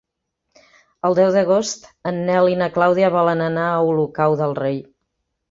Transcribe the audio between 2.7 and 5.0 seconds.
Clàudia volen anar a Olocau del Rei.